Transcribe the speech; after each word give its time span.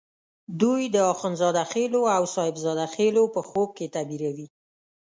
دوی 0.61 0.81
د 0.95 0.97
اخند 1.11 1.35
زاده 1.41 1.63
خېلو 1.71 2.01
او 2.15 2.23
صاحب 2.33 2.55
زاده 2.63 2.85
خېلو 2.95 3.23
په 3.35 3.41
خوب 3.49 3.69
کې 3.77 3.85
تعبیروي. 3.95 4.47